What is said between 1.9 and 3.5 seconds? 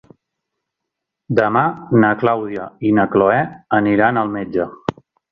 na Clàudia i na Cloè